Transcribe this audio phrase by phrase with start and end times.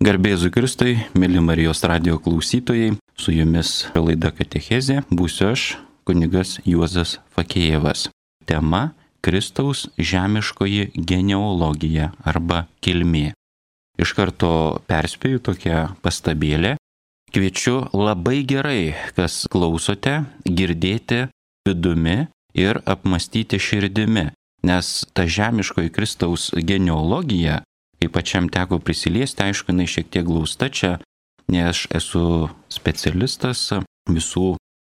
[0.00, 5.64] Garbėzu Kristui, mėly Marijos radio klausytojai, su jumis laida Katechezė būsiu aš,
[6.08, 8.06] kunigas Juozas Fakėjevas.
[8.48, 8.94] Tema-
[9.24, 13.34] Kristaus žemiškoji genealogija arba kilmė.
[14.00, 16.78] Iš karto perspėju tokią pastabėlę.
[17.28, 21.28] Kviečiu labai gerai, kas klausote, girdėti
[21.68, 24.30] vidumi ir apmastyti širdimi,
[24.64, 27.60] nes ta žemiškoji Kristaus genealogija
[28.00, 30.96] kai pačiam teko prisiliesti, aišku, jinai šiek tiek glausta čia,
[31.52, 33.68] nes aš esu specialistas
[34.08, 34.56] visų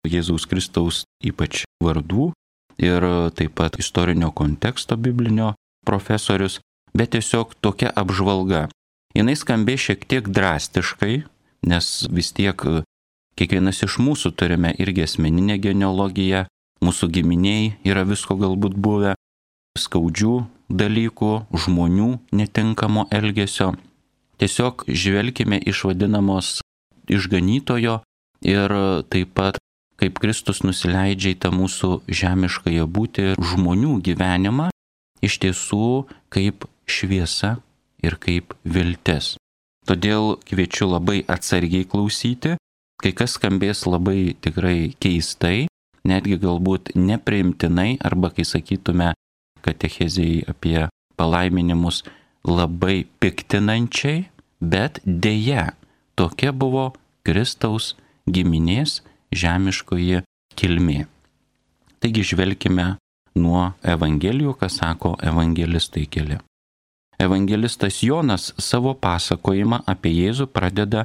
[0.08, 2.30] Jėzaus Kristaus ypač vardų
[2.82, 3.06] ir
[3.38, 5.52] taip pat istorinio konteksto biblinio
[5.86, 6.60] profesorius,
[6.94, 8.68] bet tiesiog tokia apžvalga.
[9.14, 11.22] Jis skambė šiek tiek drastiškai,
[11.68, 12.56] nes vis tiek
[13.38, 16.46] kiekvienas iš mūsų turime irgi asmeninę genealogiją,
[16.82, 19.14] mūsų giminiai yra visko galbūt buvę,
[19.78, 20.34] skaudžių
[20.72, 23.72] dalykų, žmonių netinkamo elgesio.
[24.40, 26.60] Tiesiog žvelgime iš vadinamos
[27.12, 28.00] išganytojo
[28.42, 28.74] ir
[29.12, 29.60] taip pat
[30.02, 34.72] kaip Kristus nusileidžia į tą mūsų žemiškąją būti žmonių gyvenimą,
[35.22, 37.60] iš tiesų kaip šviesa
[38.02, 39.36] ir kaip viltis.
[39.86, 42.56] Todėl kviečiu labai atsargiai klausyti,
[43.02, 45.68] kai kas skambės labai tikrai keistai,
[46.06, 49.12] netgi galbūt nepriimtinai, arba kai sakytume,
[49.64, 52.02] katechezijai apie palaiminimus
[52.46, 54.26] labai piktinančiai,
[54.60, 55.72] bet dėja
[56.18, 56.92] tokia buvo
[57.26, 57.94] Kristaus
[58.26, 59.00] giminės
[59.32, 60.22] žemiškoji
[60.58, 61.06] kilmė.
[62.02, 62.96] Taigi žvelgime
[63.38, 66.38] nuo Evangelijų, ką sako evangelistai keli.
[67.22, 71.04] Evangelistas Jonas savo pasakojimą apie Jėzų pradeda,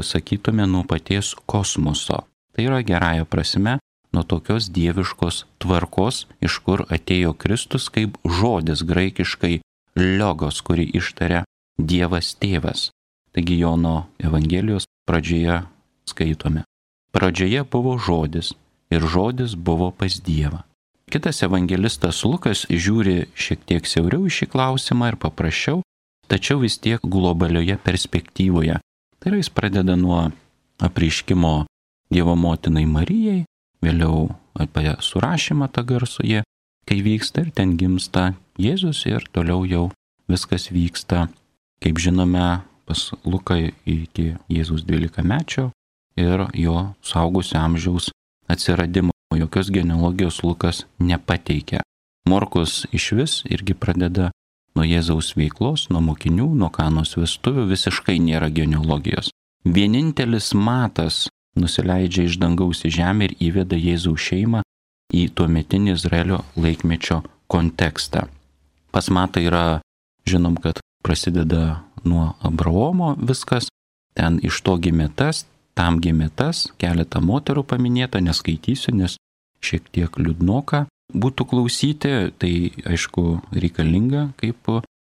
[0.00, 2.24] sakytume, nuo paties kosmoso.
[2.52, 3.78] Tai yra gerąją prasme
[4.12, 9.60] nuo tokios dieviškos tvarkos, iš kur atėjo Kristus kaip žodis graikiškai
[9.96, 11.44] logos, kurį ištaria
[11.78, 12.90] Dievas tėvas.
[13.32, 15.62] Taigi Jono Evangelijos pradžioje
[16.10, 16.64] skaitome.
[17.14, 18.52] Pradžioje buvo žodis
[18.90, 20.64] ir žodis buvo pas Dievą.
[21.10, 25.80] Kitas evangelistas Lukas žiūri šiek tiek siauriau į šį klausimą ir paprasčiau,
[26.30, 28.78] tačiau vis tiek globalioje perspektyvoje.
[29.18, 30.28] Tai yra jis pradeda nuo
[30.78, 31.66] apriškimo
[32.10, 33.42] Dievo motinai Marijai,
[33.84, 34.30] vėliau
[34.60, 36.42] apie surašymą tą garsųjį,
[36.88, 39.84] kai vyksta ir ten gimsta Jėzus ir toliau jau
[40.28, 41.28] viskas vyksta,
[41.80, 45.70] kaip žinome, pas Luką iki Jėzus 12 mečio
[46.18, 48.10] ir jo saugusio amžiaus
[48.50, 49.14] atsiradimo.
[49.30, 51.84] Jokios genealogijos Lukas nepateikia.
[52.26, 54.32] Morkus iš vis irgi pradeda
[54.74, 59.30] nuo Jėzaus veiklos, nuo mokinių, nuo kanos vestuvių visiškai nėra genealogijos.
[59.64, 64.62] Vienintelis matas nusileidžia iš dangaus į žemę ir įveda Jėzaus šeimą
[65.14, 68.28] į tuometinį Izraelio laikmečio kontekstą.
[68.94, 69.80] Pas matą yra,
[70.26, 73.68] žinom, kad prasideda nuo Abraomo viskas,
[74.14, 75.44] ten iš to gimė tas,
[75.74, 79.16] tam gimė tas, keletą moterų paminėta, neskaitysiu, nes
[79.64, 82.52] šiek tiek liūdnoka būtų klausyti, tai
[82.86, 83.24] aišku
[83.54, 84.70] reikalinga kaip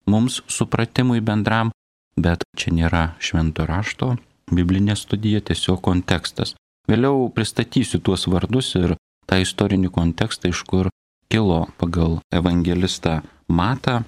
[0.08, 1.72] mums supratimui bendram,
[2.16, 4.16] bet čia nėra švento rašto
[4.52, 6.56] biblinė studija tiesiog kontekstas.
[6.90, 8.96] Vėliau pristatysiu tuos vardus ir
[9.30, 10.90] tą istorinį kontekstą, iš kur
[11.32, 14.04] kilo pagal evangelistą Matą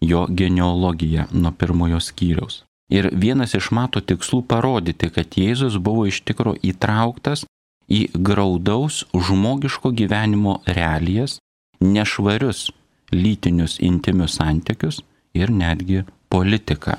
[0.00, 2.62] jo genealogija nuo pirmojo skyriaus.
[2.92, 7.44] Ir vienas iš mato tikslų parodyti, kad Jėzus buvo iš tikro įtrauktas
[7.90, 11.38] į graudaus žmogiško gyvenimo realijas,
[11.80, 12.68] nešvarius
[13.12, 15.02] lytinius intimius santykius
[15.34, 16.96] ir netgi politiką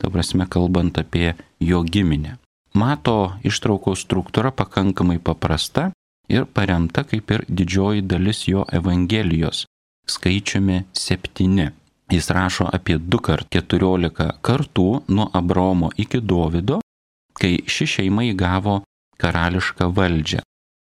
[0.00, 2.38] ta prasme kalbant apie jo giminę.
[2.74, 5.90] Mato ištraukos struktūra pakankamai paprasta
[6.30, 9.66] ir paremta kaip ir didžioji dalis jo Evangelijos,
[10.06, 11.70] skaičiumi septyni.
[12.10, 16.80] Jis rašo apie du kart keturiolika kartų nuo Abraomo iki Dovido,
[17.38, 18.80] kai ši šeima įgavo
[19.20, 20.42] karališką valdžią.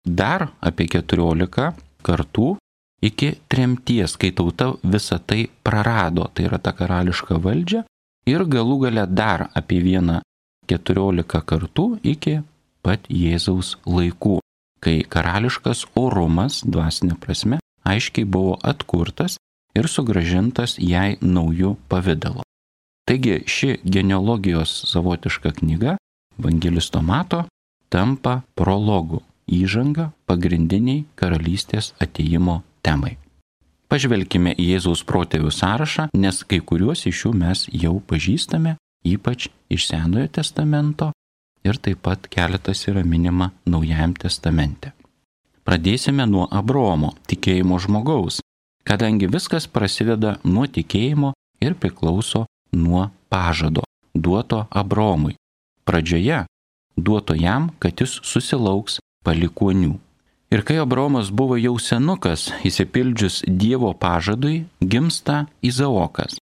[0.06, 1.72] Dar apie keturiolika
[2.06, 2.56] kartų
[3.02, 7.84] iki tremties, kai tauta visą tai prarado, tai yra ta karališka valdžia,
[8.28, 10.20] ir galų gale dar apie vieną
[10.68, 12.38] 14 kartų iki
[12.84, 14.38] pat Jėzaus laikų,
[14.84, 17.58] kai karališkas orumas, dvasinė prasme,
[17.88, 19.38] aiškiai buvo atkurtas
[19.78, 22.44] ir sugražintas jai naujų pavydalu.
[23.08, 25.96] Taigi ši genealogijos savotiška knyga,
[26.38, 27.46] Evangelisto Mato,
[27.88, 33.16] tampa prologu įžanga pagrindiniai karalystės ateimo temai.
[33.88, 38.76] Pažvelkime į Jėzaus protėvių sąrašą, nes kai kuriuos iš jų mes jau pažįstame,
[39.08, 41.12] ypač iš Senojo testamento
[41.64, 44.92] ir taip pat keletas yra minima Naujajam testamente.
[45.64, 48.40] Pradėsime nuo Abraomo, tikėjimo žmogaus,
[48.88, 53.84] kadangi viskas prasideda nuo tikėjimo ir priklauso nuo pažado.
[54.14, 55.36] duoto Abromui.
[55.84, 56.44] Pradžioje
[56.96, 59.98] duoto jam, kad jis susilauks palikonių.
[60.48, 66.38] Ir kai Abromas buvo jau senukas, įsipildžius Dievo pažadui, gimsta Izaokas.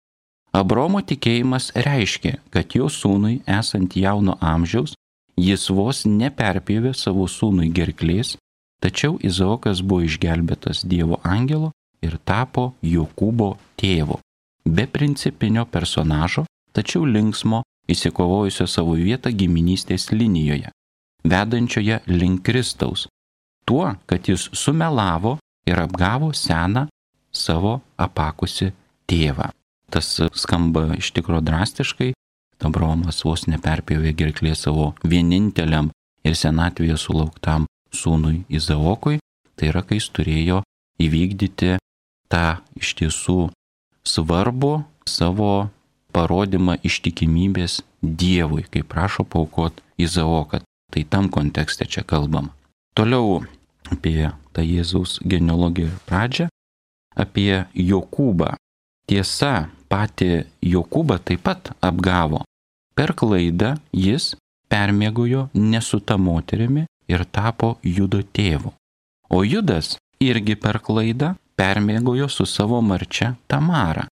[0.58, 4.96] Abromo tikėjimas reiškia, kad jo sūnui esant jauno amžiaus,
[5.38, 8.34] jis vos neperpjovė savo sūnui gerklės,
[8.82, 11.70] tačiau Izaokas buvo išgelbėtas Dievo angelo
[12.02, 14.18] ir tapo Jokūbo tėvu.
[14.66, 20.74] Be principinio personažo, tačiau linksmo, įsikovojusio savo vietą giminystės linijoje,
[21.22, 23.06] vedančioje link Kristaus,
[23.72, 26.90] tuo, kad jis sumelavo ir apgavo seną
[27.32, 28.74] savo apakusi
[29.08, 29.48] tėvą.
[29.92, 32.12] Tas skamba iš tikro drastiškai,
[32.62, 35.88] Abromas vos neperpjovė gerklė savo vieninteliam
[36.28, 37.64] ir senatvėje sulauktam
[37.96, 39.18] sūnui Izaokui,
[39.58, 40.60] tai yra, kai jis turėjo
[41.02, 41.80] įvykdyti
[42.30, 42.46] tą
[42.78, 43.40] iš tiesų
[44.06, 45.72] svarbu savo
[46.14, 50.62] parodymą ištikimybės Dievui, kaip prašo paukot Izaoką.
[50.92, 52.52] Tai tam kontekste čia kalbam.
[52.94, 53.42] Toliau
[53.92, 56.48] apie tą Jėzaus genealogiją pradžią,
[57.16, 58.56] apie Jokūbą.
[59.08, 62.44] Tiesa, pati Jokūbą taip pat apgavo.
[62.96, 64.34] Per klaidą jis
[64.72, 68.72] permėgojo nesu ta moterimi ir tapo Judo tėvu.
[69.32, 74.08] O Judas irgi per klaidą permėgojo su savo marčia Tamara.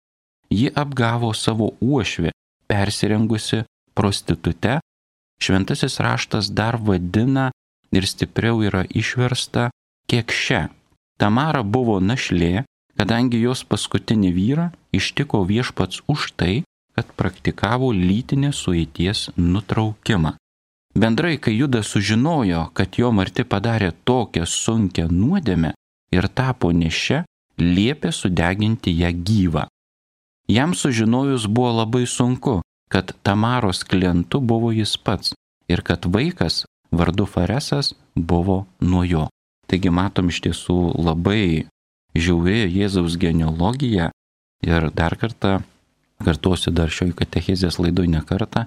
[0.50, 2.32] Ji apgavo savo uošvį,
[2.68, 4.80] persirengusi prostitute.
[5.40, 7.50] Šventasis raštas dar vadina
[7.92, 9.70] ir stipriau yra išversta
[10.10, 10.68] kiekše.
[11.20, 12.66] Tamara buvo našlė,
[13.00, 16.64] kadangi jos paskutinį vyrą ištiko viešpats už tai,
[16.96, 20.36] kad praktikavo lytinės suėties nutraukimą.
[21.00, 25.76] Bendrai, kai Judas sužinojo, kad jo marti padarė tokią sunkę nuodėmę
[26.12, 27.24] ir tapo nešia,
[27.60, 29.68] liepė sudeginti ją gyvą.
[30.50, 32.60] Jam sužinojus buvo labai sunku,
[32.90, 35.36] kad Tamaros klientu buvo jis pats
[35.70, 39.28] ir kad vaikas vardu Faresas buvo nuo jo.
[39.70, 41.68] Taigi matom iš tiesų labai
[42.18, 44.10] žiauri Jėzaus genealogija
[44.66, 45.60] ir dar kartą,
[46.26, 48.66] kartuosiu dar šioj katechizės laidoj ne kartą,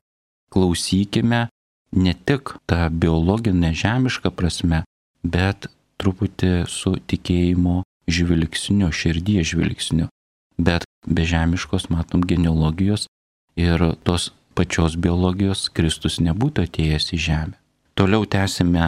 [0.53, 1.49] klausykime
[1.93, 4.85] ne tik tą biologinę žemišką prasme,
[5.23, 5.69] bet
[6.01, 10.09] truputį su tikėjimo žvilgsniu, širdies žvilgsniu.
[10.59, 13.09] Bet be žemiškos matom genealogijos
[13.59, 17.62] ir tos pačios biologijos Kristus nebūtų atėjęs į žemę.
[17.95, 18.87] Toliau tęsime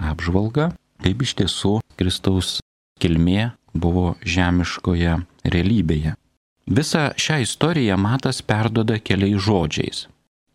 [0.00, 0.70] apžvalgą,
[1.04, 2.60] kaip iš tiesų Kristaus
[3.00, 6.14] kilmė buvo žemiškoje realybėje.
[6.70, 10.06] Visą šią istoriją Matas perdoda keliais žodžiais.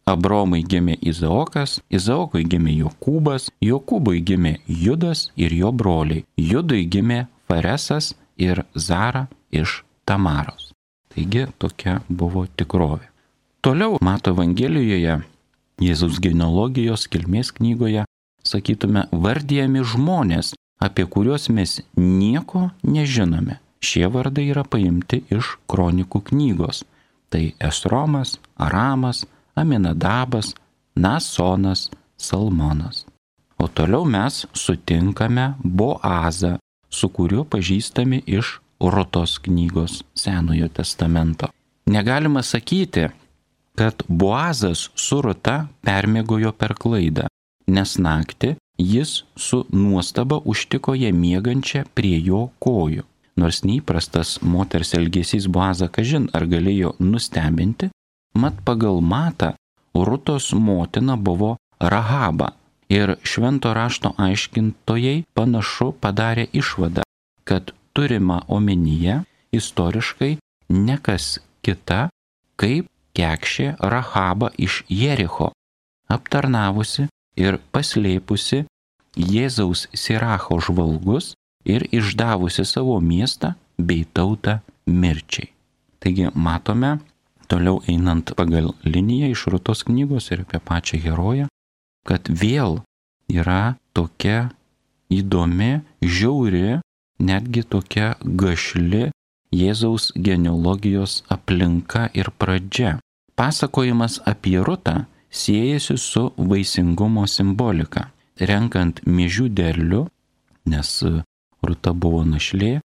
[0.05, 8.13] Abromui gimė Izaokas, Izaokui gimė Jokūbas, Jokūbui gimė Judas ir jo broliai, Judui gimė Faresas
[8.37, 10.71] ir Zara iš Tamaros.
[11.13, 13.09] Taigi tokia buvo tikrovė.
[13.65, 15.17] Toliau Mato Evangelijoje
[15.81, 18.05] Jėzaus genealogijos kilmės knygoje,
[18.47, 23.59] sakytume, vardėjami žmonės, apie kuriuos mes nieko nežinome.
[23.85, 26.83] Šie vardai yra paimti iš kronikų knygos.
[27.29, 29.25] Tai Esromas, Aramas,
[29.55, 30.53] Aminadabas,
[30.95, 33.03] Nasonas, Salmonas.
[33.57, 36.55] O toliau mes sutinkame Boazą,
[36.89, 41.47] su kuriuo pažįstami iš Rotos knygos Senojo testamento.
[41.85, 43.07] Negalima sakyti,
[43.75, 47.27] kad Boazas su Ruta permėgojo per klaidą,
[47.67, 53.03] nes naktį jis su nuostaba užtiko ją miegančią prie jo kojų.
[53.35, 57.91] Nors neįprastas moters elgesys Boazą kažin ar galėjo nustebinti,
[58.35, 59.53] mat pagal matą
[59.95, 62.53] Rutos motina buvo Rahaba
[62.89, 67.03] ir švento rašto aiškintojai panašu padarė išvadą,
[67.43, 69.21] kad turima omenyje
[69.55, 70.37] istoriškai
[70.69, 72.09] nekas kita
[72.55, 75.51] kaip kekšė Rahaba iš Jericho,
[76.11, 77.07] aptarnavusi
[77.39, 78.65] ir paslėpusi
[79.15, 81.33] Jėzaus Siracho žvalgus
[81.65, 85.51] ir išdavusi savo miestą bei tautą mirčiai.
[85.99, 86.99] Taigi matome,
[87.47, 91.47] toliau einant pagal liniją iš Rutos knygos ir apie pačią heroję,
[92.05, 92.81] kad vėl
[93.31, 94.51] yra tokia
[95.09, 96.81] įdomi, žiauri,
[97.19, 99.09] netgi tokia gašli
[99.55, 102.99] Jėzaus genealogijos aplinka ir pradžia.
[103.35, 108.11] Pasakojimas apie Rutą siejasi su vaisingumo simbolika.
[108.39, 110.01] Renkant miežių derlių,
[110.71, 110.89] nes
[111.63, 112.79] Ruta buvo našlė,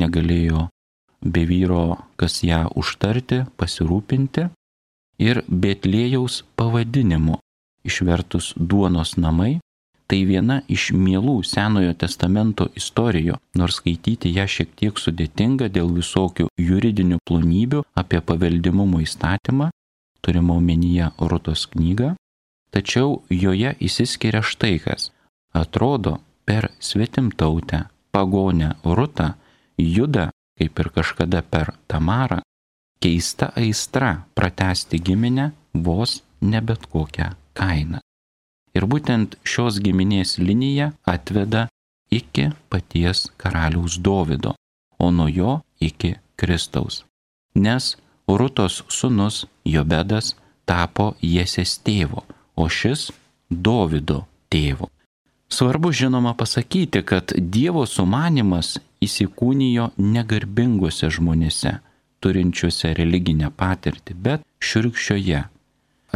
[0.00, 0.66] negalėjo
[1.22, 1.84] be vyro,
[2.16, 4.48] kas ją užtarti, pasirūpinti.
[5.22, 7.38] Ir Betlėjaus pavadinimu
[7.84, 9.60] išvertus duonos namai
[10.12, 16.50] tai viena iš mielų Senojo testamento istorijų, nors skaityti ją šiek tiek sudėtinga dėl visokių
[16.60, 19.70] juridinių plonybių apie paveldimumo įstatymą,
[20.20, 22.12] turime omenyje Rutos knygą,
[22.76, 25.08] tačiau joje įsiskiria štai kas.
[25.56, 29.32] Atrodo, per svetimtautę, pagonę Rutą
[29.80, 30.28] juda,
[30.60, 32.42] kaip ir kažkada per Tamarą,
[33.00, 38.04] keista aistra pratesti giminę vos ne bet kokią kainą.
[38.72, 41.66] Ir būtent šios giminės linija atveda
[42.10, 44.54] iki paties karaliaus Dovido,
[44.98, 47.04] o nuo jo iki Kristaus.
[47.54, 47.96] Nes
[48.28, 50.32] Rutos sunus Jobedas
[50.64, 52.24] tapo Jesės tėvo,
[52.56, 53.10] o šis
[53.50, 54.88] Dovido tėvu.
[55.52, 61.74] Svarbu žinoma pasakyti, kad Dievo sumanimas įsikūnijo negarbingose žmonėse,
[62.24, 65.42] turinčiuose religinę patirtį, bet širkščioje,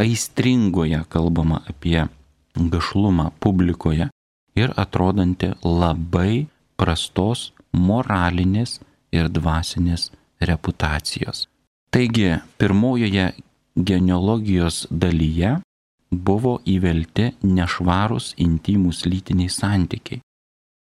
[0.01, 2.07] aistringoje kalbama apie
[2.57, 4.09] gašlumą publikoje
[4.55, 6.47] ir atrodanti labai
[6.77, 8.79] prastos moralinės
[9.13, 10.11] ir dvasinės
[10.49, 11.47] reputacijos.
[11.93, 13.31] Taigi, pirmojoje
[13.77, 15.57] genealogijos dalyje
[16.11, 20.21] buvo įvelti nešvarūs intimus lytiniai santykiai.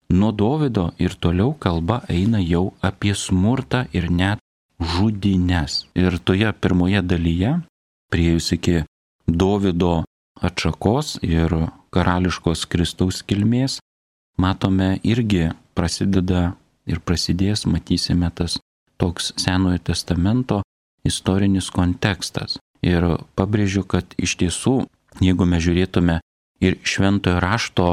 [0.10, 4.40] Nuo Dovido ir toliau kalba eina jau apie smurtą ir net
[4.80, 5.84] žudines.
[5.96, 7.58] Ir toje pirmoje dalyje,
[8.12, 8.84] priejus iki
[9.28, 10.07] Dovido
[10.42, 11.54] atšakos ir
[11.94, 13.80] karališkos Kristaus kilmės,
[14.38, 16.54] matome irgi prasideda
[16.88, 18.60] ir prasidės, matysime tas
[18.98, 20.62] toks Senojo testamento
[21.08, 22.58] istorinis kontekstas.
[22.86, 23.04] Ir
[23.38, 24.76] pabrėžiu, kad iš tiesų,
[25.24, 26.20] jeigu mes žiūrėtume
[26.62, 27.88] ir šventojo rašto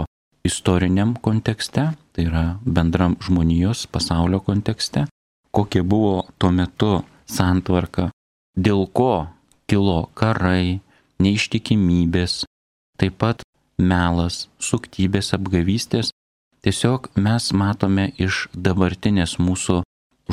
[0.44, 5.06] istoriniam kontekste, tai yra bendram žmonijos pasaulio kontekste,
[5.54, 6.92] kokia buvo tuo metu
[7.30, 8.10] santvarka,
[8.56, 9.26] dėl ko
[9.70, 10.80] kilo karai,
[11.22, 12.44] neištikimybės,
[12.98, 13.42] taip pat
[13.78, 16.12] melas, suktybės, apgavystės,
[16.64, 19.82] tiesiog mes matome iš dabartinės mūsų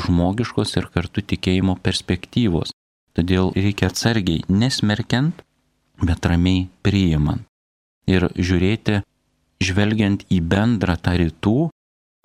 [0.02, 2.72] žmogiškos ir kartu tikėjimo perspektyvos.
[3.12, 5.42] Todėl reikia atsargiai nesmerkiant,
[6.00, 7.44] bet ramiai priimant.
[8.08, 9.02] Ir žiūrėti,
[9.62, 11.58] žvelgiant į bendrą tą rytų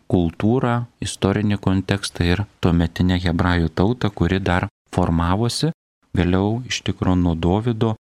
[0.08, 5.74] kultūrą, istorinį kontekstą ir tuometinę hebrajų tautą, kuri dar formavosi,
[6.16, 8.07] vėliau iš tikrųjų nuo Dovido jau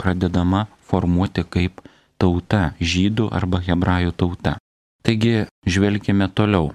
[0.00, 1.82] pradedama formuoti kaip
[2.18, 4.56] tauta, žydų arba hebrajų tauta.
[5.06, 6.72] Taigi žvelgime toliau.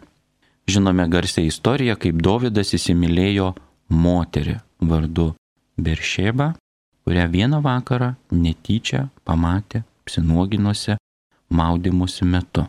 [0.68, 3.52] Žinome garsią istoriją, kaip Dovydas įsimylėjo
[3.92, 5.34] moterį vardu
[5.76, 6.54] Beršėba,
[7.04, 10.96] kurią vieną vakarą netyčia pamatė apsinuoginuose
[11.50, 12.68] maudimusi metu.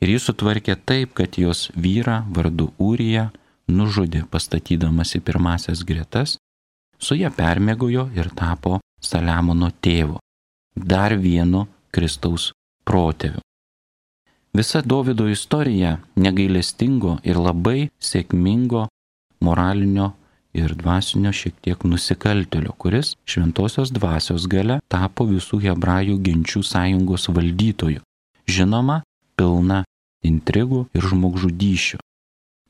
[0.00, 3.28] Ir jis sutvarkė taip, kad jos vyrą vardu Ūrija
[3.68, 6.36] nužudė pastatydamas į pirmasias gretas,
[6.98, 10.18] su ją permėgojo ir tapo Saliamono tėvu,
[10.74, 12.52] dar vienu Kristaus
[12.88, 13.42] protėviu.
[14.54, 18.84] Visa Davido istorija negailestingo ir labai sėkmingo
[19.42, 20.12] moralinio
[20.54, 28.04] ir dvasinio šiek tiek nusikaltelio, kuris šventosios dvasios gale tapo visų hebrajų genčių sąjungos valdytoju.
[28.46, 29.02] Žinoma,
[29.34, 29.82] pilna
[30.22, 31.98] intrigų ir žmogžudyšių.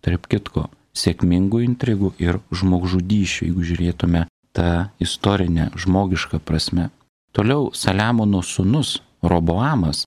[0.05, 6.91] Tarp kitko, sėkmingų intrigų ir žmogžudyšių, jeigu žiūrėtume tą istorinę, žmogišką prasme.
[7.35, 10.05] Toliau Saliamono sūnus Roboamas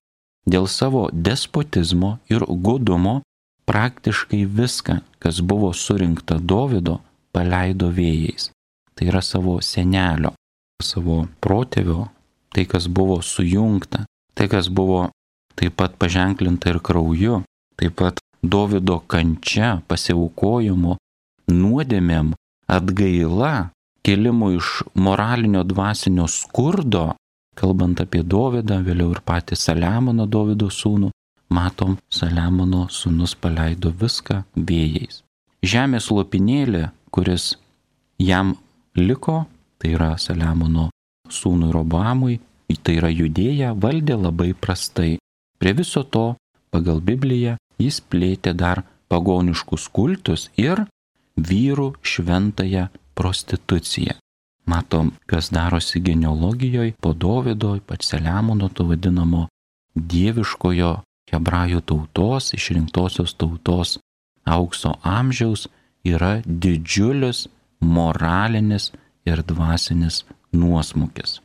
[0.48, 3.22] dėl savo despotizmo ir gudumo
[3.68, 7.01] praktiškai viską, kas buvo surinkta Davido,
[7.36, 8.51] paleido vėjais.
[8.96, 10.32] Tai yra savo senelio,
[10.82, 12.08] savo protėvio,
[12.56, 15.10] tai kas buvo sujungta, tai kas buvo
[15.60, 17.44] taip pat paženklinta ir krauju,
[17.75, 20.96] taip pat Davido kančia, pasiaukojimu,
[21.51, 22.32] nuodėmėm,
[22.72, 23.72] atgaila,
[24.08, 27.10] kilimu iš moralinio dvasinio skurdo
[27.58, 31.12] kalbant apie Dovydą, vėliau ir patį Saliamoną Dovydo sūnų,
[31.54, 35.24] matom, Saliamono sūnus paleido viską vėjais.
[35.66, 37.56] Žemės lopinėlė, kuris
[38.22, 38.54] jam
[38.98, 39.46] liko,
[39.82, 40.90] tai yra Saliamono
[41.34, 42.40] sūnui Roboamui,
[42.84, 45.18] tai yra judėja, valdė labai prastai.
[45.58, 46.36] Prie viso to,
[46.72, 50.84] pagal Bibliją, jis plėtė dar pagoniškus kultus ir
[51.38, 52.88] vyrų šventąją
[53.18, 54.16] prostituciją.
[54.68, 59.48] Matom, kas darosi genealogijoje po Dovido, ypač Seliamono, to vadinamo
[59.96, 60.92] dieviškojo
[61.32, 63.98] hebrajų tautos, išrinktosios tautos
[64.48, 65.68] aukso amžiaus
[66.08, 67.48] yra didžiulis
[67.80, 68.92] moralinis
[69.28, 71.42] ir dvasinis nuosmukis.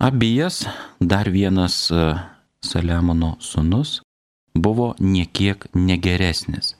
[0.00, 0.64] Abijas,
[1.00, 2.14] dar vienas e,
[2.64, 4.00] Saliamono sunus,
[4.54, 6.76] buvo niekiek negeresnis.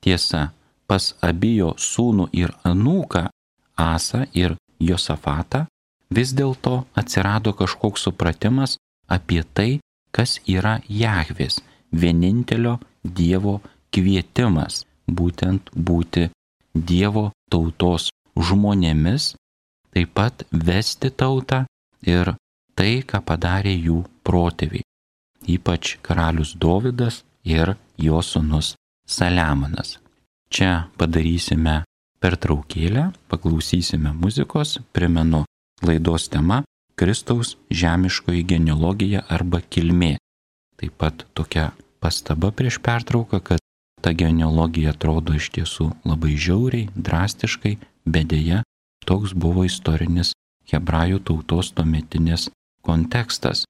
[0.00, 0.52] Tiesa,
[0.86, 3.28] pas abijo sūnų ir anūką
[3.76, 5.64] Asa ir Josafatą,
[6.14, 8.76] vis dėlto atsirado kažkoks supratimas
[9.08, 9.80] apie tai,
[10.14, 11.60] kas yra Jahvis,
[11.90, 13.60] vienintelio Dievo
[13.94, 16.28] kvietimas būtent būti
[16.74, 19.34] Dievo tautos žmonėmis,
[19.94, 21.64] taip pat vesti tautą
[22.02, 22.34] ir
[22.74, 24.86] tai, ką padarė jų protėviai,
[25.46, 28.74] ypač karalius Dovydas ir jo sunus
[29.06, 29.98] Saliamonas.
[30.52, 31.82] Čia padarysime
[32.24, 35.44] pertraukėlę, paklausysime muzikos, primenu
[35.84, 36.62] laidos tema
[36.94, 40.14] Kristaus žemiškoji genealogija arba kilmė.
[40.78, 43.62] Taip pat tokia pastaba prieš pertrauką, kad
[44.04, 48.62] ta genealogija atrodo iš tiesų labai žiauriai, drastiškai, bet dėja
[49.08, 50.32] toks buvo istorinis
[50.70, 52.48] hebrajų tautos tuometinės
[52.84, 53.64] kontekstas.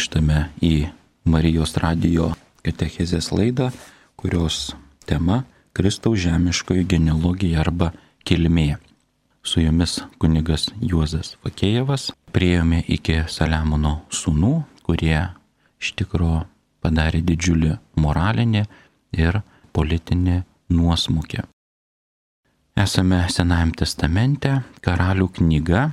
[0.00, 0.88] Grįžtame į
[1.28, 2.30] Marijos radijo
[2.64, 3.66] katechizės laidą,
[4.16, 4.72] kurios
[5.04, 5.42] tema
[5.76, 7.90] Kristaus žemiškoji genealogija arba
[8.24, 8.78] kilmė.
[9.44, 14.54] Su jumis kunigas Juozas Vakėjevas priejome iki Saliamono sūnų,
[14.88, 15.20] kurie
[15.76, 16.46] iš tikrųjų
[16.80, 18.64] padarė didžiulį moralinį
[19.20, 19.42] ir
[19.76, 20.40] politinį
[20.72, 21.44] nuosmukį.
[22.80, 25.90] Esame Senajame testamente, karalių knyga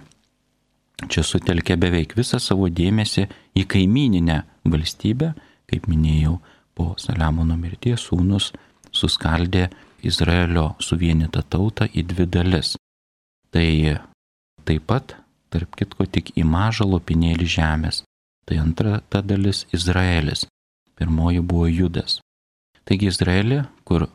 [1.05, 5.33] čia sutelkė beveik visą savo dėmesį į kaimininę valstybę,
[5.69, 6.37] kaip minėjau,
[6.77, 8.51] po Saliamono mirties sūnus
[8.93, 9.67] suskaldė
[10.05, 12.75] Izraelio suvienytą tautą į dvi dalis.
[13.53, 13.69] Tai
[14.67, 15.15] taip pat,
[15.49, 18.03] tarp kitko, tik į mažą lopinėlį žemės.
[18.47, 20.45] Tai antra ta dalis Izraelis.
[20.97, 22.19] Pirmoji buvo Judas.
[22.87, 24.07] Taigi Izraelį, kur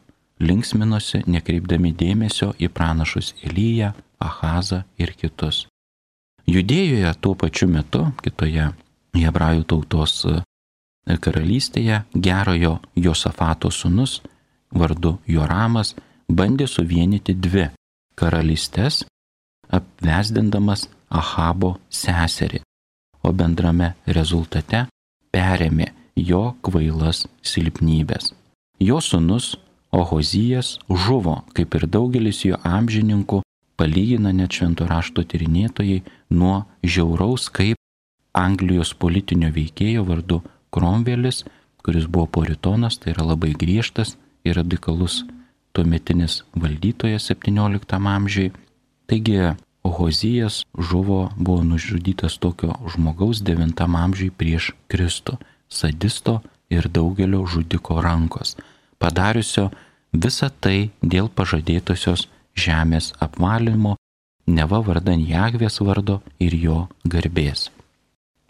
[0.42, 3.92] linksminosi, nekreipdami dėmesio į pranašus Elyją,
[4.22, 5.66] Ahazą ir kitus.
[6.48, 8.72] Judėjoje tuo pačiu metu, kitoje
[9.14, 10.40] hebrajų tautos e,
[11.22, 14.20] karalystėje, gerojo Josafato sunus
[14.72, 15.94] vardu Joramas
[16.28, 17.68] bandė suvienyti dvi
[18.18, 19.05] karalystės,
[19.72, 22.62] apvesdindamas Ahabo seserį,
[23.22, 24.87] o bendrame rezultate
[25.33, 28.33] perėmė jo kvailas silpnybės.
[28.81, 29.55] Jo sunus
[29.92, 33.42] Ohozijas žuvo, kaip ir daugelis jo amžininkų,
[33.82, 36.04] palygina net švento rašto tyrinėtojai
[36.38, 37.80] nuo žiauraus kaip
[38.38, 40.36] Anglijos politinio veikėjo vardu
[40.72, 41.42] Kromvelis,
[41.82, 44.14] kuris buvo poritonas, tai yra labai griežtas
[44.46, 45.24] ir radikalus
[45.74, 48.52] tuometinis valdytojas 17 amžiai.
[49.10, 49.50] Taigi
[49.82, 56.36] Ohozijas žuvo, buvo nužudytas tokio žmogaus 9 amžiai prieš Kristų, sadisto
[56.70, 58.54] ir daugelio žudiko rankos,
[59.02, 59.72] padariusio
[60.14, 63.96] visą tai dėl pažadėtosios žemės apvalymo,
[64.46, 67.70] neva vardan Jagvės vardo ir jo garbės.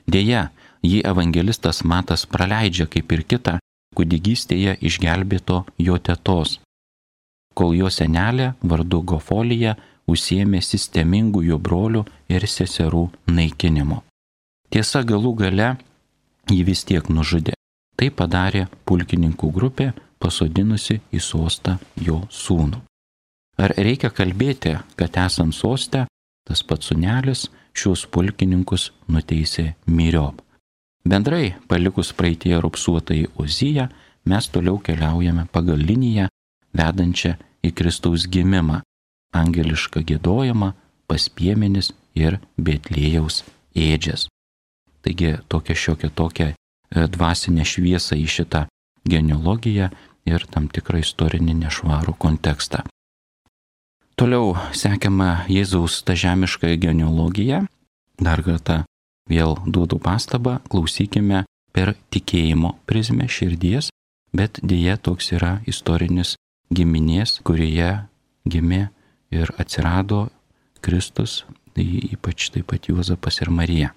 [0.07, 0.51] Deja,
[0.83, 3.59] jį evangelistas Matas praleidžia kaip ir kitą
[3.97, 6.59] kūdygystėje išgelbėto jo tetos,
[7.55, 9.77] kol jo senelė vardu Gofolija
[10.09, 14.03] užsiemė sistemingų jo brolių ir seserų naikinimo.
[14.73, 15.75] Tiesa, galų gale
[16.51, 17.55] jį vis tiek nužudė.
[17.97, 22.81] Tai padarė pulkininkų grupė, pasodinusi į sostą jo sūnų.
[23.63, 26.07] Ar reikia kalbėti, kad esant sostę,
[26.49, 27.47] tas pats sunelis
[27.79, 30.41] šios pulkininkus nuteisė myriop.
[31.07, 33.89] Bendrai, palikus praeitie rupsuotai Oziją,
[34.27, 36.29] mes toliau keliaujame pagal liniją
[36.79, 38.81] vedančią į Kristaus gimimą,
[39.35, 40.73] angelišką gėdojimą,
[41.07, 43.43] paspiemenis ir Betlėjaus
[43.79, 44.27] ėdžias.
[45.03, 46.55] Taigi tokia šiokia tokia e,
[47.15, 48.65] dvasinė šviesa į šitą
[49.09, 49.91] genealogiją
[50.31, 52.85] ir tam tikrą istorinį nešvarų kontekstą.
[54.23, 57.65] Toliau sekama Jėzaus ta žemiška genealogija.
[58.23, 58.77] Dar kartą
[59.27, 61.41] vėl duodu pastabą, klausykime
[61.75, 63.89] per tikėjimo prizmę širdies,
[64.31, 66.37] bet dėja toks yra istorinis
[66.71, 67.91] giminės, kurioje
[68.47, 68.85] gimė
[69.35, 70.29] ir atsirado
[70.79, 71.43] Kristus,
[71.75, 73.91] tai ypač taip pat Juozapas ir Marija.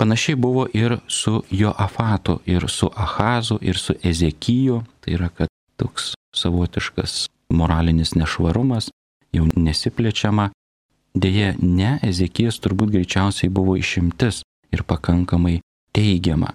[0.00, 6.14] Panašiai buvo ir su Joafatu, ir su Ahazu, ir su Ezekiju, tai yra, kad toks
[6.32, 8.88] savotiškas moralinis nešvarumas,
[9.36, 10.50] jau nesiplečiama.
[11.16, 15.60] Deja, ne, Ezekijas turbūt greičiausiai buvo išimtis ir pakankamai
[15.96, 16.52] teigiama.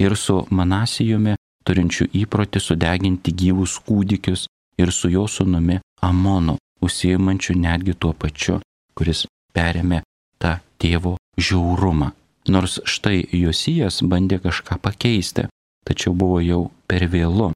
[0.00, 1.34] Ir su Manasijumi,
[1.66, 4.46] turinčiu įprotį sudeginti gyvus kūdikius,
[4.80, 8.60] ir su jo sunumi Amonu, užsiimančiu netgi tuo pačiu,
[8.96, 10.00] kuris perėmė
[10.40, 12.12] tą tėvo žiaurumą.
[12.48, 15.44] Nors štai Josijas bandė kažką pakeisti,
[15.84, 17.50] tačiau buvo jau per vėlu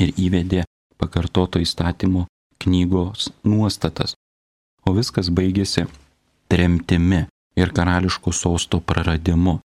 [0.00, 0.64] ir įvedė
[0.96, 2.24] pakartoto įstatymo
[2.60, 4.14] knygos nuostatas.
[4.86, 5.86] O viskas baigėsi
[6.50, 7.24] tremtimi
[7.56, 9.58] ir karališko sosto praradimu.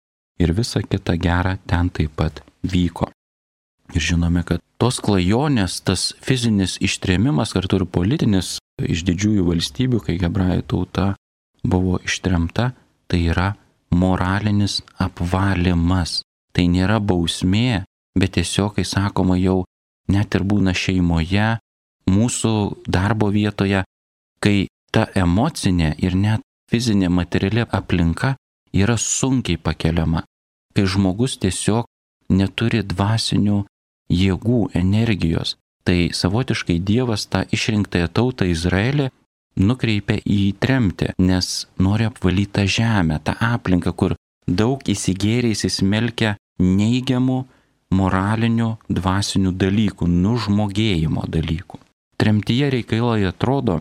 [0.42, 3.10] Ir visa kita gera ten taip pat vyko.
[3.94, 10.16] Ir žinome, kad tos klajonės, tas fizinis ištrėmimas, kartu ir politinis iš didžiųjų valstybių, kai
[10.18, 11.06] hebrajų tauta
[11.62, 12.72] buvo ištremta,
[13.06, 13.52] tai yra
[13.94, 16.22] moralinis apvalimas.
[16.54, 17.84] Tai nėra bausmė,
[18.18, 19.62] bet tiesiog, kai sakoma jau
[20.10, 21.54] net ir būna šeimoje,
[22.10, 22.54] mūsų
[22.86, 23.84] darbo vietoje,
[24.40, 28.34] kai ta emocinė ir net fizinė materiali aplinka
[28.74, 30.24] yra sunkiai pakeliama,
[30.74, 31.86] kai žmogus tiesiog
[32.30, 33.64] neturi dvasinių
[34.10, 39.10] jėgų, energijos, tai savotiškai Dievas tą išrinktąją tautą Izraelį
[39.60, 47.38] nukreipia į tremtį, nes nori apvalyti tą žemę, tą aplinką, kur daug įsigėrė įsismelkia neigiamų
[47.94, 51.83] moralinių, dvasinių dalykų, nužmogėjimo dalykų.
[52.16, 53.80] Tremtyje reikalai atrodo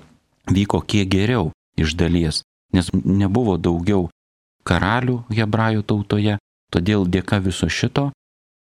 [0.50, 2.41] vyko kiek geriau iš dalies,
[2.74, 4.10] nes nebuvo daugiau
[4.67, 6.38] karalių hebrajų tautoje,
[6.74, 8.10] todėl dėka viso šito,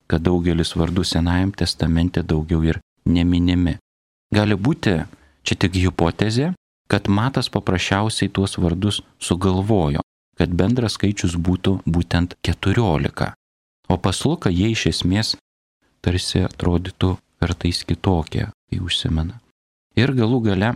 [0.08, 3.78] kad daugelis vardų Senajam testamente daugiau ir neminimi.
[4.32, 4.98] Gali būti,
[5.44, 6.52] čia tik hipotezė,
[6.92, 10.04] kad Matas paprasčiausiai tuos vardus sugalvojo,
[10.40, 13.32] kad bendras skaičius būtų būtent 14.
[13.92, 15.36] O pasluka jie iš esmės
[16.04, 19.40] tarsi atrodytų kartais kitokie, kai užsimena.
[20.00, 20.76] Ir galų gale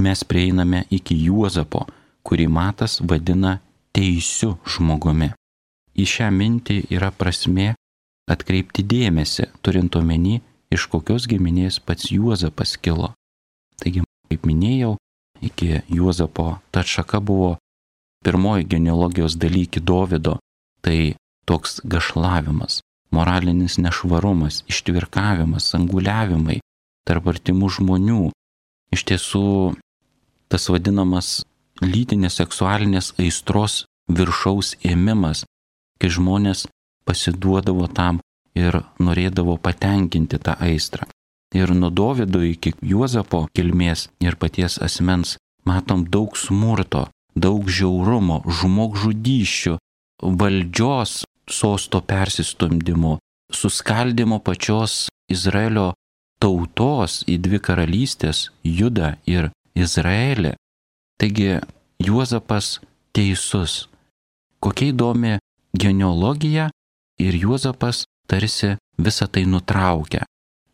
[0.00, 1.84] mes prieiname iki Juozapo,
[2.24, 3.58] kurį Matas vadina
[3.92, 5.32] teisiu žmogumi.
[5.98, 7.74] Į šią mintį yra prasme
[8.30, 10.38] atkreipti dėmesį, turint omeny,
[10.72, 13.12] iš kokios giminės pats Juozapas kilo.
[13.80, 14.96] Taigi, kaip minėjau,
[15.44, 17.56] iki Juozapo ta šaka buvo
[18.24, 20.38] pirmoji genealogijos daly iki Dovido,
[20.80, 21.16] tai
[21.48, 22.80] toks gašlavimas,
[23.10, 26.60] moralinis nešvarumas, ištvirkavimas, anguliavimai
[27.08, 28.22] tarp artimų žmonių.
[28.92, 29.44] Iš tiesų,
[30.52, 31.42] tas vadinamas
[31.80, 35.44] lytinės seksualinės aistros viršaus ėmimas,
[36.00, 36.66] kai žmonės
[37.08, 38.20] pasiduodavo tam
[38.56, 41.08] ir norėdavo patenkinti tą aistrą.
[41.56, 49.78] Ir nuo Dovido iki Juozapo kilmės ir paties asmens matom daug smurto, daug žiaurumo, žmogžudyščių,
[50.40, 53.16] valdžios sosto persistumdymo,
[53.52, 55.92] suskaldimo pačios Izraelio
[56.42, 60.54] tautos į dvi karalystės- Judą ir Izraelį.
[61.18, 61.60] Taigi
[61.98, 62.80] Juozapas
[63.12, 63.88] teisus.
[64.60, 65.38] Kokia įdomi
[65.74, 66.70] genealogija
[67.18, 70.22] ir Juozapas tarsi visą tai nutraukia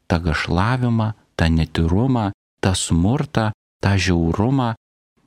[0.06, 4.74] tą gašlavimą, tą netirumą, tą smurtą, tą žiaurumą,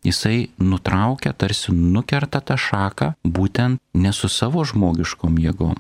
[0.04, 5.76] jisai nutraukia, tarsi nukerta tą šaką būtent ne su savo žmogiškom jėgom,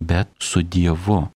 [0.00, 1.28] bet su Dievu,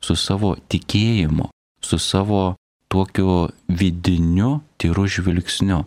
[0.00, 1.48] su savo tikėjimu,
[1.86, 2.56] su savo
[2.92, 5.84] tokiu vidiniu tyru žvilgsniu.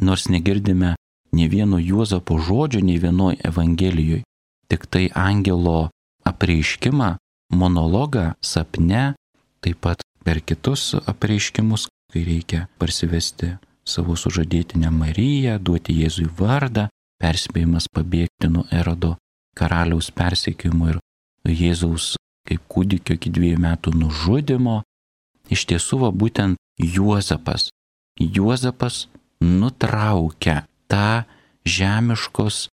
[0.00, 0.94] Nors negirdime
[1.32, 4.22] ne vieno Juozapo žodžio, ne vienoj Evangelijoje,
[4.68, 5.90] tik tai angelo
[6.24, 7.16] apreiškimą,
[7.52, 9.14] monologą sapne
[9.60, 13.56] taip pat per kitus apreiškimus, kai reikia parsivesti
[13.88, 16.88] savo sužadėtinę Mariją, duoti Jėzui vardą,
[17.22, 19.16] perspėjimas pabėgti nuo erodo
[19.58, 21.00] karaliaus persekiojimo ir
[21.48, 22.14] Jėzaus
[22.48, 24.82] kaip kūdikio iki dviejų metų nužudimo.
[25.48, 27.70] Iš tiesų, va būtent Juozapas.
[28.18, 29.06] Juozapas
[29.40, 31.24] nutraukia tą
[31.66, 32.68] žemiškos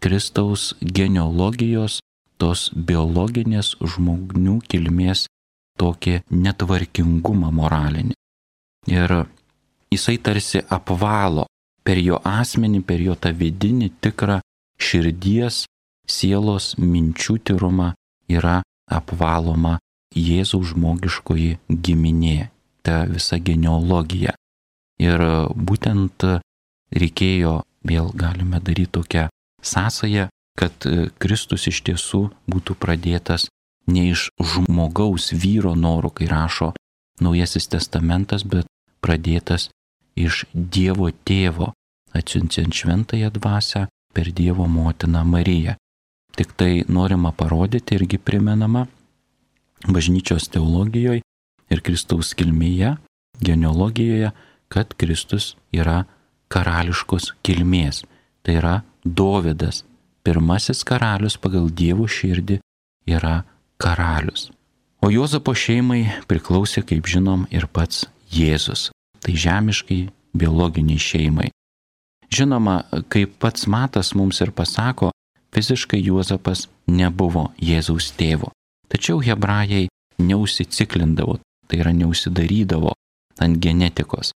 [0.00, 2.00] Kristaus genealogijos,
[2.40, 5.26] tos biologinės žmonių kilmės
[5.80, 8.16] tokį netvarkingumą moralinį.
[8.88, 9.12] Ir
[9.92, 11.46] jisai tarsi apvalo
[11.84, 14.40] per jo asmenį, per jo tą vidinį tikrą
[14.80, 15.66] širdies,
[16.08, 17.92] sielos, minčių tyrumą
[18.32, 19.76] yra apvaloma
[20.16, 22.50] Jėzaus žmogiškoji giminė,
[22.82, 24.34] ta visa genealogija.
[25.00, 25.22] Ir
[25.54, 26.26] būtent
[26.92, 29.28] reikėjo, vėl galime daryti tokią
[29.62, 30.74] sąsają, kad
[31.22, 33.46] Kristus iš tiesų būtų pradėtas
[33.86, 36.72] ne iš žmogaus vyro norų, kai rašo
[37.20, 38.64] Naujasis testamentas, bet
[39.04, 39.68] pradėtas
[40.16, 41.74] iš Dievo tėvo
[42.16, 45.76] atsiunčiant šventąją dvasę per Dievo motiną Mariją.
[46.36, 48.86] Tik tai norima parodyti irgi primenama
[49.88, 51.22] bažnyčios teologijoje
[51.70, 52.96] ir Kristaus kilmėje,
[53.40, 54.32] genealogijoje,
[54.70, 56.04] kad Kristus yra
[56.50, 58.04] karališkos kilmės.
[58.42, 59.84] Tai yra Dovydas,
[60.24, 62.60] pirmasis karalius pagal Dievo širdį
[63.08, 63.42] yra
[63.80, 64.50] karalius.
[65.00, 68.90] O Jozapo šeimai priklausė, kaip žinom, ir pats Jėzus.
[69.20, 70.02] Tai žemiškai
[70.36, 71.48] biologiniai šeimai.
[72.30, 75.10] Žinoma, kaip pats Matas mums ir pasako,
[75.56, 78.52] fiziškai Juozapas nebuvo Jėzaus tėvo.
[78.90, 79.86] Tačiau hebrajai
[80.18, 82.92] neužsiciklindavo, tai yra neužsidarydavo
[83.40, 84.32] ant genetikos.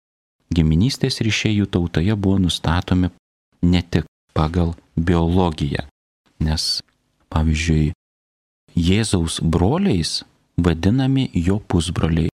[0.55, 3.11] Giminystės ryšiai jų tautoje buvo nustatomi
[3.67, 5.87] ne tik pagal biologiją,
[6.45, 6.79] nes,
[7.33, 7.93] pavyzdžiui,
[8.75, 10.25] Jėzaus broliais
[10.59, 12.31] vadinami jo pusbroliai.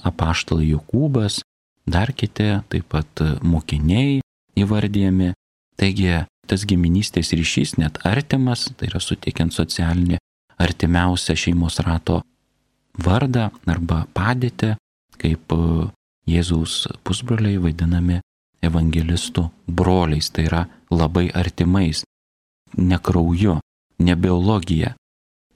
[0.00, 1.42] Apaštalai Jokūbas,
[1.84, 4.22] dar kiti, taip pat mokiniai
[4.56, 5.34] įvardyjami.
[5.78, 10.16] Taigi tas giminystės ryšys net artimas, tai yra suteikiant socialinį
[10.58, 12.20] artimiausią šeimos rato
[12.98, 14.74] vardą arba padėtį,
[15.18, 15.54] kaip
[16.28, 18.18] Jėzaus pusbroliai vadinami
[18.64, 22.02] evangelistų broliais, tai yra labai artimais,
[22.76, 23.58] ne krauju,
[24.04, 24.92] ne biologija,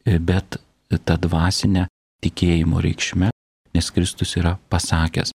[0.05, 0.57] bet
[0.89, 1.87] tą dvasinę
[2.25, 3.29] tikėjimo reikšmę,
[3.75, 5.33] nes Kristus yra pasakęs,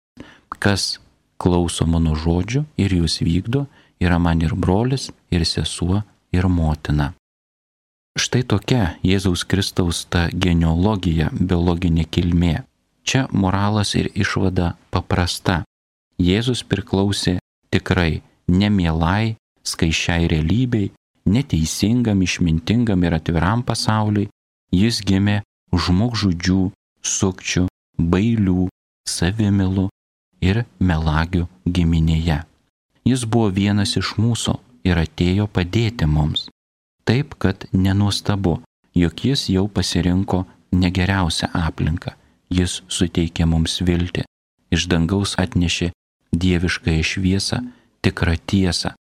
[0.57, 0.97] kas
[1.37, 3.67] klauso mano žodžių ir jūs vykdo,
[4.01, 6.01] yra man ir brolis, ir sesuo,
[6.33, 7.11] ir motina.
[8.17, 12.63] Štai tokia Jėzaus Kristaus ta genealogija, biologinė kilmė.
[13.05, 15.61] Čia moralas ir išvada paprasta.
[16.17, 17.35] Jėzus priklausė
[17.69, 20.89] tikrai nemielai, skaičiai realybei,
[21.29, 24.31] neteisingam, išmintingam ir atviram pasauliui,
[24.73, 26.59] jis gimė žmogžudžių,
[27.05, 27.67] sukčių,
[28.01, 28.67] bailių,
[29.05, 29.87] savimilų
[30.41, 32.41] ir melagių giminėje.
[33.05, 34.57] Jis buvo vienas iš mūsų
[34.89, 36.49] ir atėjo padėti mums.
[37.07, 38.59] Taip, kad nenuostabu,
[38.93, 42.11] jog jis jau pasirinko negeriausią aplinką.
[42.51, 44.23] Jis suteikė mums viltį.
[44.71, 45.91] Iš dangaus atnešė
[46.35, 47.57] dieviškąją šviesą,
[48.03, 48.93] tikrą tiesą.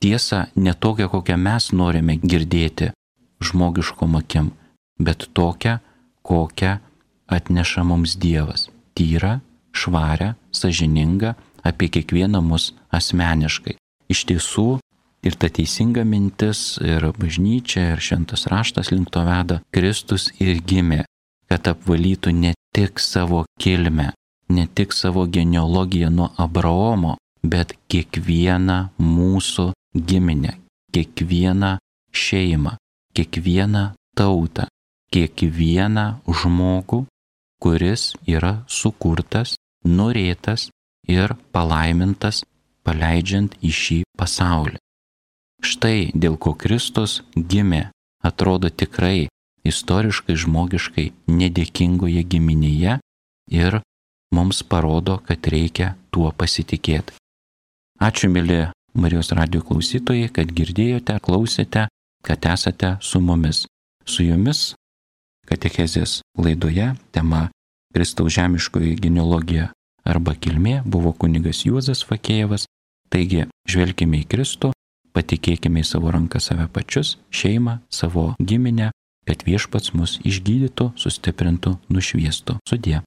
[0.00, 2.92] Tiesa ne tokia, kokią mes norime girdėti
[3.40, 4.52] žmogiškom akim,
[5.00, 5.78] bet tokią,
[6.22, 6.78] kokią
[7.26, 9.40] atneša mums Dievas- tyra,
[9.72, 13.76] švarę, sažiningą apie kiekvieną mus asmeniškai.
[14.08, 14.80] Iš tiesų,
[15.22, 21.04] ir ta teisinga mintis, ir bažnyčia, ir šventas raštas link to veda, Kristus ir gimė,
[21.48, 24.12] kad apvalytų ne tik savo kilmę,
[24.54, 30.58] ne tik savo genealogiją nuo Abraomo, bet kiekvieną mūsų giminę,
[30.94, 31.76] kiekvieną
[32.12, 32.76] šeimą,
[33.16, 33.84] kiekvieną
[34.18, 34.66] tautą,
[35.14, 37.04] kiekvieną žmogų,
[37.62, 40.68] kuris yra sukurtas, norėtas
[41.08, 42.44] ir palaimintas
[42.84, 44.78] paleidžiant į šį pasaulį.
[45.58, 47.90] Štai dėl ko Kristus gimė,
[48.22, 49.28] atrodo tikrai
[49.66, 52.98] istoriškai žmogiškai nedėkingoje giminėje
[53.50, 53.80] ir
[54.34, 57.16] mums parodo, kad reikia tuo pasitikėti.
[57.98, 61.88] Ačiū, mėly Marijos radio klausytojai, kad girdėjote, klausėte,
[62.24, 63.66] kad esate su mumis.
[64.08, 64.72] Su jumis
[65.48, 67.48] Katechezės laidoje tema
[67.94, 69.70] Kristaus žemiškoji genealogija
[70.04, 72.66] arba kilmė buvo kunigas Juozas Fakėjevas.
[73.08, 74.74] Taigi, žvelgime į Kristų,
[75.18, 78.92] patikėkime į savo ranką save pačius, šeimą, savo giminę,
[79.28, 82.60] kad viešpats mus išgydytų, sustiprintų, nušviestų.
[82.68, 83.02] Sudė.